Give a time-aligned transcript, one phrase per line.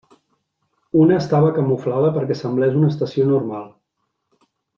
[1.01, 3.71] Una estava camuflada perquè semblés una estació normal.